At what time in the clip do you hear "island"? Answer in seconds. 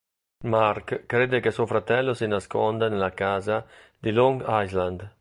4.47-5.07